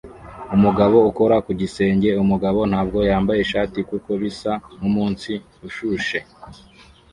Umugabo 0.55 0.97
ukora 1.09 1.35
ku 1.45 1.51
gisenge 1.59 2.09
umugabo 2.23 2.59
ntabwo 2.71 2.99
yambaye 3.09 3.39
ishati 3.41 3.77
kuko 3.89 4.09
bisa 4.21 4.51
nkumunsi 4.77 5.31
ushushe 5.67 6.19